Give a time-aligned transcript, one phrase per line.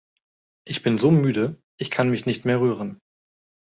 [0.65, 2.97] Ich bin so müde, ich kann mich nicht mehr rühren!